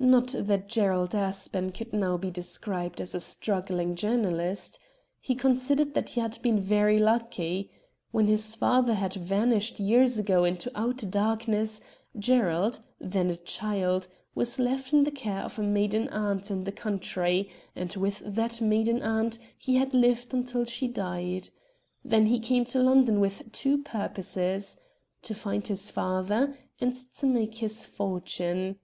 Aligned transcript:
Not 0.00 0.34
that 0.38 0.70
Gerald 0.70 1.14
Aspen 1.14 1.70
could 1.70 1.92
now 1.92 2.16
be 2.16 2.30
described 2.30 2.98
as 2.98 3.14
a 3.14 3.20
struggling 3.20 3.94
journalist. 3.94 4.78
He 5.20 5.34
considered 5.34 5.92
that 5.92 6.08
he 6.08 6.20
had 6.22 6.40
been 6.40 6.58
very 6.60 6.98
lucky. 6.98 7.70
When 8.10 8.26
his 8.26 8.54
father 8.54 8.94
had 8.94 9.12
vanished 9.12 9.78
years 9.78 10.18
ago 10.18 10.44
into 10.44 10.72
outer 10.74 11.04
darkness 11.04 11.82
Gerald, 12.18 12.80
then 12.98 13.28
a 13.28 13.36
child, 13.36 14.08
was 14.34 14.58
left 14.58 14.94
in 14.94 15.04
the 15.04 15.10
care 15.10 15.42
of 15.42 15.58
a 15.58 15.62
maiden 15.62 16.08
aunt 16.08 16.50
in 16.50 16.64
the 16.64 16.72
country, 16.72 17.50
and 17.74 17.92
with 17.96 18.20
that 18.20 18.62
maiden 18.62 19.02
aunt 19.02 19.36
he 19.58 19.72
THE 19.74 19.80
VOYAGERS 19.80 19.90
15 19.92 20.00
had 20.00 20.08
lived 20.08 20.32
until 20.32 20.64
she 20.64 20.88
died. 20.88 21.50
Then 22.02 22.24
he 22.24 22.38
came 22.40 22.64
to 22.64 22.80
London 22.80 23.20
with 23.20 23.52
two 23.52 23.76
purposes— 23.82 24.78
to 25.24 25.34
find 25.34 25.66
his 25.66 25.90
father 25.90 26.56
and 26.80 26.94
to 27.12 27.26
make 27.26 27.56
his 27.56 27.84
fortune. 27.84 28.78